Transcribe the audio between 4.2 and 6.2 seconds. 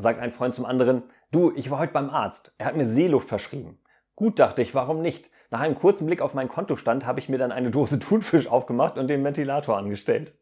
dachte ich, warum nicht? Nach einem kurzen Blick